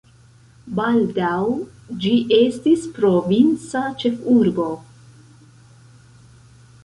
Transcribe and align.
Baldaŭ 0.77 1.41
ĝi 2.05 2.13
estis 2.37 2.87
provinca 2.95 3.83
ĉefurbo. 4.03 4.65